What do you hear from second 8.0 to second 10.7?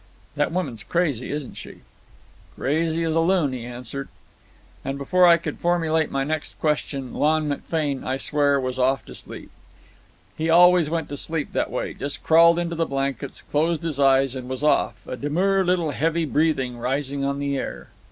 I swear, was off to sleep. He